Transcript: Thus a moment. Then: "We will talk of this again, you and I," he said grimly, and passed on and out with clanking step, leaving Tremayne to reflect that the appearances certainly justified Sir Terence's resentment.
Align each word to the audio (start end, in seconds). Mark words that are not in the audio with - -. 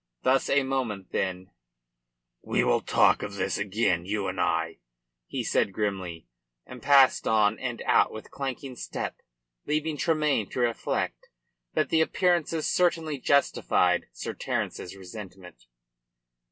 Thus 0.23 0.49
a 0.49 0.63
moment. 0.63 1.11
Then: 1.11 1.51
"We 2.41 2.63
will 2.63 2.81
talk 2.81 3.21
of 3.21 3.35
this 3.35 3.59
again, 3.59 4.03
you 4.03 4.25
and 4.27 4.39
I," 4.41 4.79
he 5.27 5.43
said 5.43 5.71
grimly, 5.73 6.25
and 6.65 6.81
passed 6.81 7.27
on 7.27 7.59
and 7.59 7.83
out 7.85 8.11
with 8.11 8.31
clanking 8.31 8.75
step, 8.77 9.21
leaving 9.67 9.97
Tremayne 9.97 10.49
to 10.53 10.59
reflect 10.59 11.27
that 11.75 11.89
the 11.89 12.01
appearances 12.01 12.65
certainly 12.67 13.19
justified 13.19 14.07
Sir 14.11 14.33
Terence's 14.33 14.95
resentment. 14.95 15.65